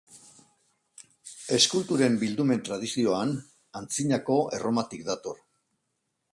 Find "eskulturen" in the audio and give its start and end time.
1.57-2.17